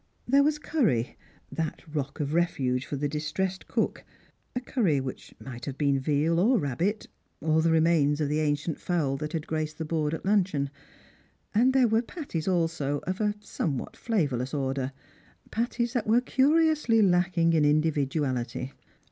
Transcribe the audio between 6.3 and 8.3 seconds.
or rabbit, or the remains of